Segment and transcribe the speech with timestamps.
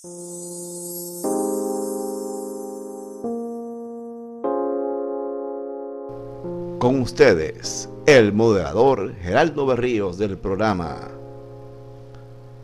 [0.00, 0.12] Con
[7.02, 11.08] ustedes, el moderador Geraldo Berríos del programa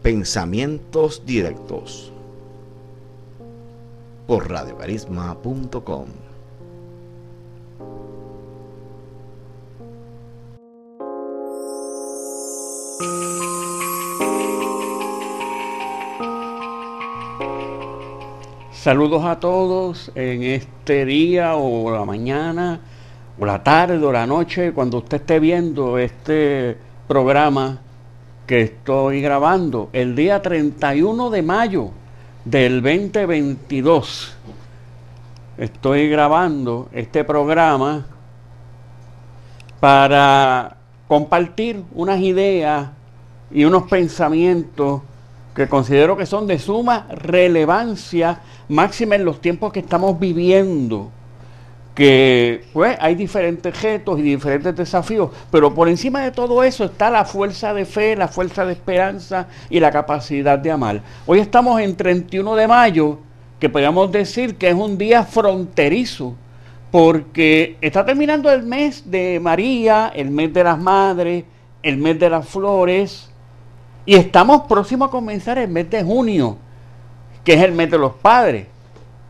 [0.01, 2.13] Pensamientos Directos
[4.29, 6.07] por radiocarisma.com.
[18.85, 22.81] Saludos a todos en este día o la mañana
[23.41, 26.77] o la tarde o la noche cuando usted esté viendo este
[27.09, 27.81] programa
[28.47, 31.93] que estoy grabando el día 31 de mayo
[32.45, 34.37] del 2022.
[35.57, 38.05] Estoy grabando este programa
[39.81, 40.77] para
[41.09, 42.91] compartir unas ideas
[43.51, 45.01] y unos pensamientos
[45.55, 51.11] que considero que son de suma relevancia, máxima en los tiempos que estamos viviendo,
[51.95, 57.09] que pues hay diferentes retos y diferentes desafíos, pero por encima de todo eso está
[57.09, 61.03] la fuerza de fe, la fuerza de esperanza y la capacidad de amar.
[61.25, 63.19] Hoy estamos en 31 de mayo,
[63.61, 66.35] que podríamos decir que es un día fronterizo,
[66.91, 71.45] porque está terminando el mes de María, el mes de las madres,
[71.83, 73.31] el mes de las flores,
[74.07, 76.57] y estamos próximos a comenzar el mes de junio,
[77.45, 78.67] que es el mes de los padres.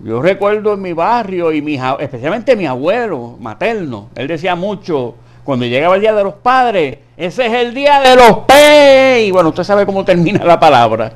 [0.00, 5.94] Yo recuerdo en mi barrio y especialmente mi abuelo materno, él decía mucho, cuando llegaba
[5.97, 9.27] el Día de los Padres, ese es el Día de los P.
[9.27, 11.12] Y bueno, usted sabe cómo termina la palabra.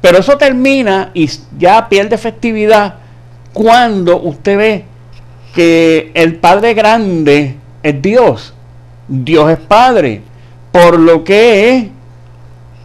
[0.00, 2.96] Pero eso termina y ya pierde festividad
[3.52, 4.84] cuando usted ve
[5.54, 8.52] que el Padre Grande es Dios.
[9.06, 10.22] Dios es Padre.
[10.72, 11.90] Por lo que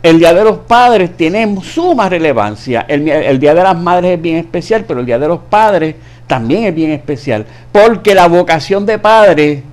[0.03, 2.85] el Día de los Padres tiene suma relevancia.
[2.89, 5.95] El, Día de las Madres es bien especial, pero el Día de los Padres
[6.27, 7.45] también es bien especial.
[7.71, 9.63] Porque la vocación de padre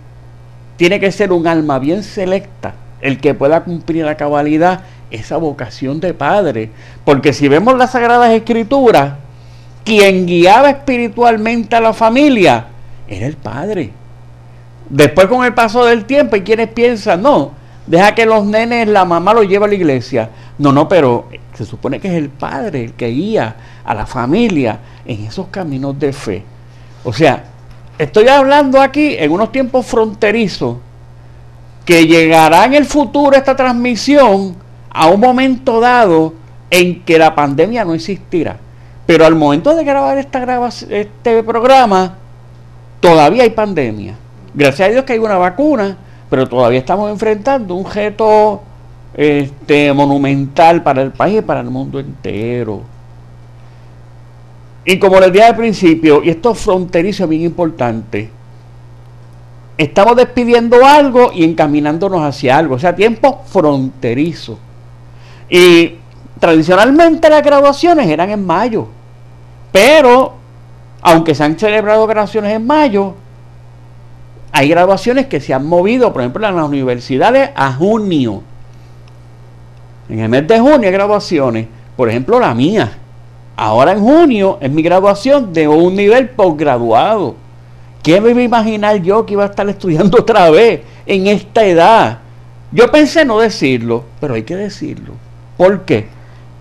[0.76, 5.98] tiene que ser un alma bien selecta, el que pueda cumplir la cabalidad esa vocación
[5.98, 6.70] de padre.
[7.04, 9.14] Porque si vemos las Sagradas Escrituras,
[9.84, 12.66] quien guiaba espiritualmente a la familia
[13.08, 13.90] era el padre.
[14.88, 19.04] Después con el paso del tiempo hay quienes piensan, no, Deja que los nenes, la
[19.04, 20.30] mamá los lleve a la iglesia.
[20.58, 24.78] No, no, pero se supone que es el padre el que guía a la familia
[25.04, 26.44] en esos caminos de fe.
[27.04, 27.44] O sea,
[27.98, 30.76] estoy hablando aquí en unos tiempos fronterizos
[31.84, 34.54] que llegará en el futuro esta transmisión
[34.90, 36.34] a un momento dado
[36.70, 38.58] en que la pandemia no existirá.
[39.06, 42.14] Pero al momento de grabar esta este programa,
[43.00, 44.14] todavía hay pandemia.
[44.54, 45.96] Gracias a Dios que hay una vacuna
[46.30, 48.62] pero todavía estamos enfrentando un reto
[49.12, 52.82] este, monumental para el país y para el mundo entero.
[54.84, 58.30] Y como les dije al principio, y esto es fronterizo bien importante,
[59.76, 64.58] estamos despidiendo algo y encaminándonos hacia algo, o sea, tiempo fronterizo.
[65.48, 65.96] Y
[66.38, 68.86] tradicionalmente las graduaciones eran en mayo,
[69.72, 70.34] pero
[71.02, 73.14] aunque se han celebrado graduaciones en mayo,
[74.52, 78.42] hay graduaciones que se han movido, por ejemplo, en las universidades a junio.
[80.08, 81.66] En el mes de junio hay graduaciones,
[81.96, 82.98] por ejemplo, la mía.
[83.56, 87.36] Ahora en junio es mi graduación de un nivel posgraduado.
[88.02, 91.64] ¿Qué me iba a imaginar yo que iba a estar estudiando otra vez en esta
[91.64, 92.18] edad?
[92.72, 95.14] Yo pensé no decirlo, pero hay que decirlo.
[95.56, 96.08] ¿Por qué?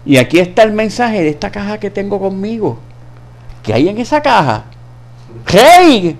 [0.05, 2.79] Y aquí está el mensaje de esta caja que tengo conmigo.
[3.63, 4.65] ¿Qué hay en esa caja?
[5.45, 6.17] ¡Hey!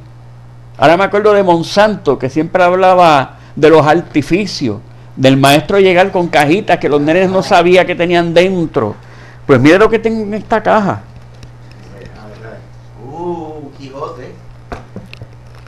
[0.80, 4.80] Ahora me acuerdo de Monsanto, que siempre hablaba de los artificios,
[5.18, 8.96] del maestro llegar con cajitas que los nenes no sabían que tenían dentro.
[9.46, 11.02] Pues mire lo que tengo en esta caja.
[13.78, 14.34] Quijote.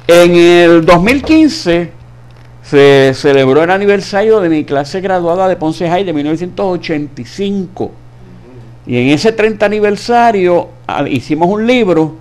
[0.07, 1.91] En el 2015
[2.63, 7.91] se celebró el aniversario de mi clase graduada de Ponce High de 1985.
[8.87, 12.15] Y en ese 30 aniversario ah, hicimos un libro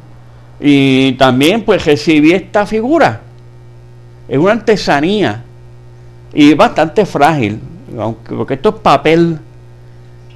[0.61, 3.23] y también pues recibí esta figura.
[4.29, 5.43] Es una artesanía
[6.33, 7.59] y bastante frágil,
[7.99, 9.39] aunque, porque esto es papel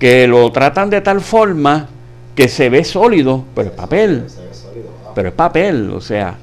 [0.00, 1.88] que lo tratan de tal forma
[2.34, 4.26] que se ve sólido, pero es papel.
[5.14, 6.36] Pero es papel, o sea.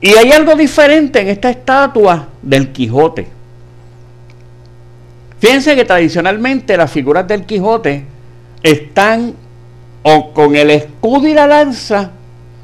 [0.00, 3.28] Y hay algo diferente en esta estatua del Quijote.
[5.38, 8.04] Fíjense que tradicionalmente las figuras del Quijote
[8.62, 9.34] están
[10.02, 12.12] o con el escudo y la lanza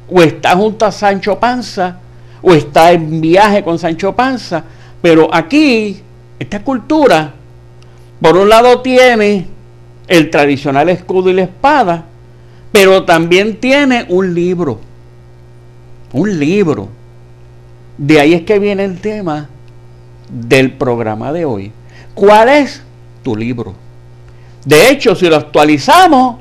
[0.09, 1.97] o está junto a Sancho Panza,
[2.41, 4.63] o está en viaje con Sancho Panza.
[5.01, 6.01] Pero aquí,
[6.39, 7.33] esta cultura,
[8.21, 9.47] por un lado tiene
[10.07, 12.05] el tradicional escudo y la espada,
[12.71, 14.79] pero también tiene un libro.
[16.11, 16.89] Un libro.
[17.97, 19.49] De ahí es que viene el tema
[20.29, 21.71] del programa de hoy.
[22.13, 22.81] ¿Cuál es
[23.23, 23.73] tu libro?
[24.65, 26.37] De hecho, si lo actualizamos,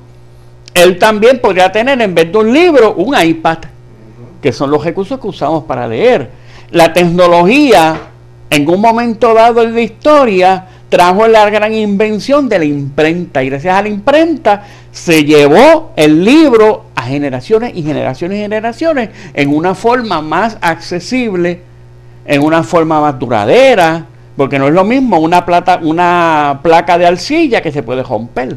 [0.75, 3.59] él también podría tener en vez de un libro un iPad,
[4.41, 6.31] que son los recursos que usamos para leer.
[6.71, 8.01] La tecnología,
[8.51, 13.49] en un momento dado en la historia, trajo la gran invención de la imprenta y
[13.49, 19.55] gracias a la imprenta se llevó el libro a generaciones y generaciones y generaciones en
[19.55, 21.61] una forma más accesible,
[22.27, 24.05] en una forma más duradera,
[24.37, 28.57] porque no es lo mismo una, plata, una placa de arcilla que se puede romper.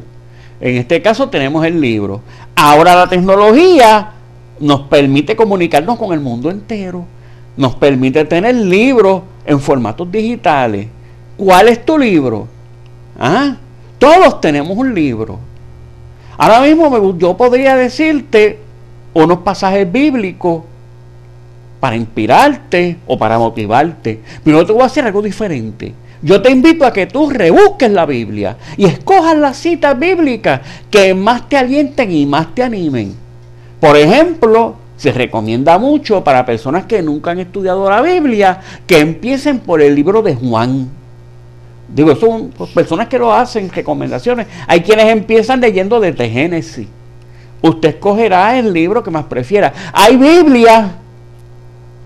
[0.65, 2.21] En este caso tenemos el libro.
[2.56, 4.13] Ahora la tecnología
[4.59, 7.06] nos permite comunicarnos con el mundo entero,
[7.56, 10.88] nos permite tener libros en formatos digitales.
[11.38, 12.47] ¿Cuál es tu libro?
[13.19, 13.57] ¿Ah?
[14.00, 15.38] Todos tenemos un libro.
[16.35, 18.57] Ahora mismo yo podría decirte
[19.13, 20.63] unos pasajes bíblicos
[21.79, 24.19] para inspirarte o para motivarte.
[24.44, 25.94] Pero yo te voy a hacer algo diferente.
[26.25, 31.13] Yo te invito a que tú rebusques la Biblia y escojas las citas bíblicas que
[31.13, 33.16] más te alienten y más te animen.
[33.80, 39.60] Por ejemplo, se recomienda mucho para personas que nunca han estudiado la Biblia que empiecen
[39.60, 40.89] por el libro de Juan.
[41.94, 44.48] Digo, son personas que lo hacen, recomendaciones.
[44.66, 46.88] Hay quienes empiezan leyendo desde Génesis.
[47.62, 49.72] Usted escogerá el libro que más prefiera.
[49.94, 50.95] Hay Biblia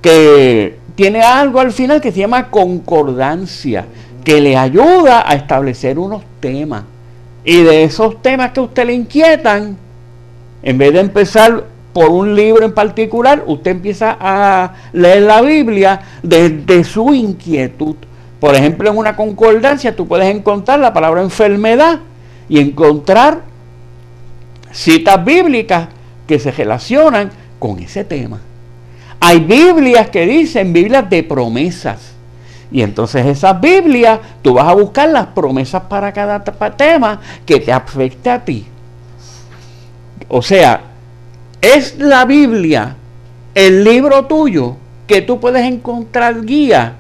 [0.02, 3.86] que tiene algo al final que se llama concordancia,
[4.24, 6.84] que le ayuda a establecer unos temas.
[7.44, 9.78] Y de esos temas que a usted le inquietan,
[10.62, 11.64] en vez de empezar
[11.94, 17.96] por un libro en particular, usted empieza a leer la Biblia desde su inquietud.
[18.40, 22.00] Por ejemplo, en una concordancia tú puedes encontrar la palabra enfermedad
[22.48, 23.42] y encontrar
[24.72, 25.90] citas bíblicas
[26.28, 28.40] que se relacionan con ese tema.
[29.20, 32.14] Hay Biblias que dicen Biblias de promesas.
[32.72, 37.72] Y entonces esas Biblias, tú vas a buscar las promesas para cada tema que te
[37.72, 38.68] afecte a ti.
[40.28, 40.82] O sea,
[41.62, 42.96] es la Biblia
[43.56, 44.78] el libro tuyo
[45.08, 46.96] que tú puedes encontrar guía.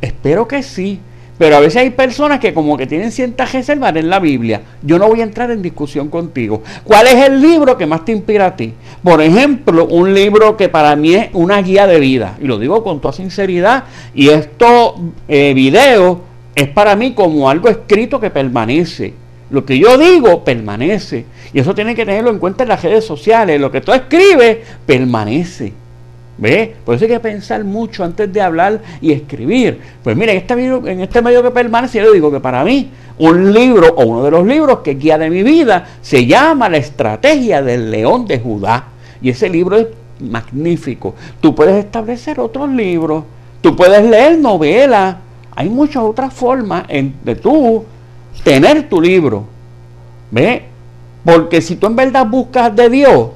[0.00, 1.00] Espero que sí.
[1.38, 4.60] Pero a veces hay personas que como que tienen ciertas reservas en la Biblia.
[4.82, 6.62] Yo no voy a entrar en discusión contigo.
[6.84, 8.74] ¿Cuál es el libro que más te inspira a ti?
[9.02, 12.36] Por ejemplo, un libro que para mí es una guía de vida.
[12.40, 13.84] Y lo digo con toda sinceridad.
[14.14, 14.94] Y esto
[15.26, 16.16] eh,
[16.54, 19.14] es para mí como algo escrito que permanece.
[19.50, 21.26] Lo que yo digo permanece.
[21.52, 23.60] Y eso tiene que tenerlo en cuenta en las redes sociales.
[23.60, 25.72] Lo que tú escribes permanece.
[26.38, 26.74] ¿Ve?
[26.84, 29.80] Por eso hay que pensar mucho antes de hablar y escribir.
[30.02, 32.90] Pues mira, en este, medio, en este medio que permanece, yo digo que para mí
[33.18, 36.78] un libro o uno de los libros que guía de mi vida se llama La
[36.78, 38.84] estrategia del león de Judá.
[39.20, 39.86] Y ese libro es
[40.20, 41.14] magnífico.
[41.40, 43.24] Tú puedes establecer otros libros,
[43.60, 45.16] tú puedes leer novelas.
[45.54, 47.84] Hay muchas otras formas de tú
[48.42, 49.44] tener tu libro.
[50.30, 50.64] ¿Ve?
[51.24, 53.28] Porque si tú en verdad buscas de Dios,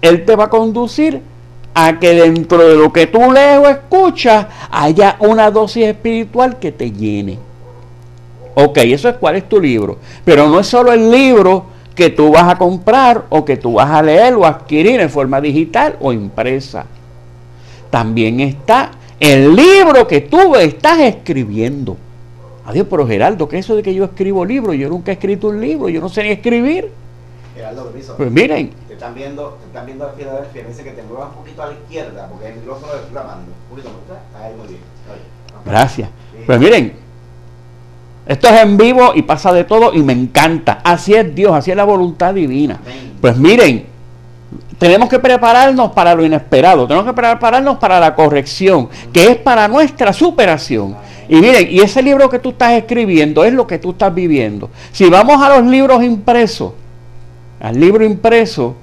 [0.00, 1.20] Él te va a conducir
[1.74, 6.72] a que dentro de lo que tú lees o escuchas haya una dosis espiritual que
[6.72, 7.38] te llene.
[8.54, 9.98] Ok, eso es cuál es tu libro.
[10.24, 13.90] Pero no es solo el libro que tú vas a comprar o que tú vas
[13.90, 16.86] a leer o adquirir en forma digital o impresa.
[17.90, 21.96] También está el libro que tú estás escribiendo.
[22.66, 24.76] Adiós, pero Geraldo, ¿qué es eso de que yo escribo libros?
[24.76, 26.90] Yo nunca he escrito un libro, yo no sé ni escribir.
[27.58, 31.42] Geraldo, pues miren, están viendo, te están viendo a Filadelfia, dice que te muevas un
[31.42, 33.20] poquito a la izquierda, porque el micrófono lo.
[33.20, 34.80] Un poquito más, ahí muy bien.
[35.66, 36.08] Gracias.
[36.46, 36.92] Pues miren,
[38.28, 40.78] esto es en vivo y pasa de todo y me encanta.
[40.84, 42.78] Así es Dios, así es la voluntad divina.
[43.20, 43.86] Pues miren,
[44.78, 49.66] tenemos que prepararnos para lo inesperado, tenemos que prepararnos para la corrección, que es para
[49.66, 50.96] nuestra superación.
[51.28, 54.70] Y miren, y ese libro que tú estás escribiendo es lo que tú estás viviendo.
[54.92, 56.72] Si vamos a los libros impresos,
[57.60, 58.76] al libro impreso,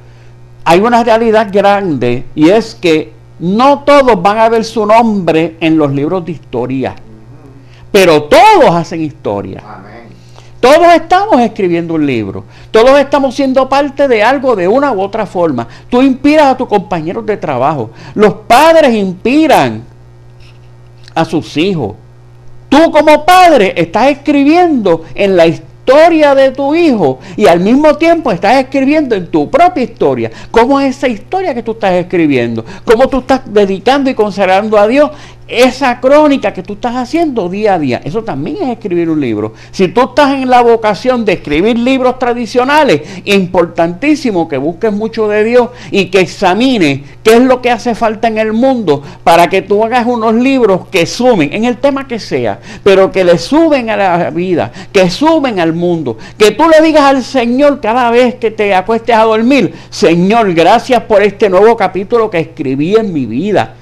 [0.63, 5.77] hay una realidad grande y es que no todos van a ver su nombre en
[5.77, 6.96] los libros de historia,
[7.91, 9.62] pero todos hacen historia.
[10.60, 15.27] Todos estamos escribiendo un libro, todos estamos siendo parte de algo de una u otra
[15.27, 15.67] forma.
[15.89, 19.84] Tú inspiras a tus compañeros de trabajo, los padres inspiran
[21.13, 21.94] a sus hijos.
[22.67, 27.96] Tú como padre estás escribiendo en la historia historia de tu hijo y al mismo
[27.96, 30.32] tiempo estás escribiendo en tu propia historia.
[30.50, 32.65] ¿Cómo es esa historia que tú estás escribiendo?
[32.84, 35.12] ¿Cómo tú estás dedicando y consagrando a Dios
[35.48, 38.02] esa crónica que tú estás haciendo día a día.
[38.04, 39.54] Eso también es escribir un libro.
[39.72, 45.44] Si tú estás en la vocación de escribir libros tradicionales, importantísimo que busques mucho de
[45.44, 49.62] Dios y que examines qué es lo que hace falta en el mundo para que
[49.62, 53.90] tú hagas unos libros que sumen, en el tema que sea, pero que le suben
[53.90, 56.18] a la vida, que suben al mundo.
[56.38, 61.04] Que tú le digas al Señor cada vez que te acuestes a dormir, Señor, gracias
[61.04, 63.75] por este nuevo capítulo que escribí en mi vida.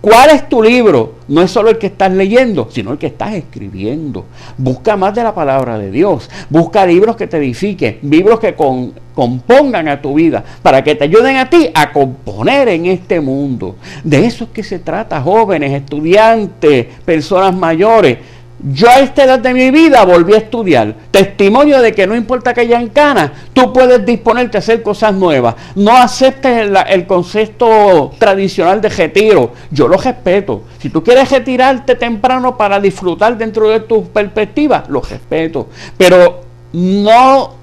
[0.00, 1.16] ¿Cuál es tu libro?
[1.28, 4.24] No es solo el que estás leyendo, sino el que estás escribiendo.
[4.56, 6.30] Busca más de la palabra de Dios.
[6.48, 11.36] Busca libros que te edifiquen, libros que compongan a tu vida, para que te ayuden
[11.36, 13.76] a ti a componer en este mundo.
[14.02, 18.16] De eso es que se trata, jóvenes, estudiantes, personas mayores.
[18.62, 20.94] Yo a esta edad de mi vida volví a estudiar.
[21.10, 25.14] Testimonio de que no importa que haya en cana, tú puedes disponerte a hacer cosas
[25.14, 25.54] nuevas.
[25.76, 29.52] No aceptes el, concepto tradicional de retiro.
[29.70, 30.64] Yo lo respeto.
[30.78, 35.68] Si tú quieres retirarte temprano para disfrutar dentro de tus perspectivas, lo respeto.
[35.96, 36.40] Pero
[36.74, 37.54] no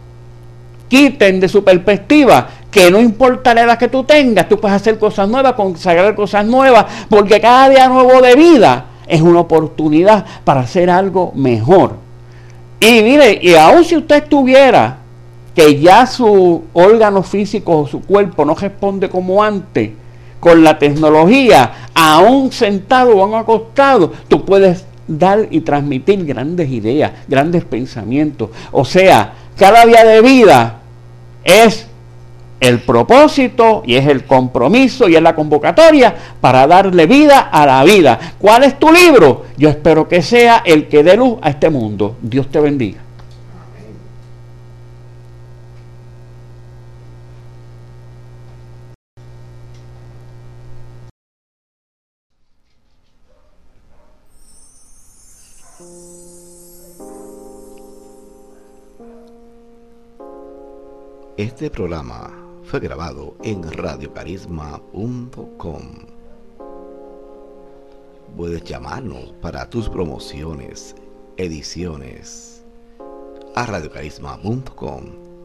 [0.88, 4.98] quiten de su perspectiva que no importa la edad que tú tengas, tú puedes hacer
[4.98, 10.62] cosas nuevas, consagrar cosas nuevas, porque cada día nuevo de vida es una oportunidad para
[10.62, 11.96] hacer algo mejor.
[12.80, 14.98] Y mire, y aun si usted estuviera
[15.56, 19.92] que ya su órgano físico o su cuerpo no responde como antes,
[20.40, 27.64] con la tecnología, aún sentado o acostado, tú puedes dar y transmitir grandes ideas, grandes
[27.64, 28.50] pensamientos.
[28.72, 30.80] O sea, cada día de vida
[31.44, 31.88] es
[32.60, 37.84] el propósito y es el compromiso y es la convocatoria para darle vida a la
[37.84, 38.20] vida.
[38.40, 39.46] ¿Cuál es tu libro?
[39.58, 42.16] Yo espero que sea el que dé luz a este mundo.
[42.22, 43.02] Dios te bendiga.
[61.38, 65.82] Este programa fue grabado en radiocarisma.com.
[68.36, 70.94] Puedes llamarnos para tus promociones,
[71.38, 72.66] ediciones
[73.56, 75.04] a radiocarisma.com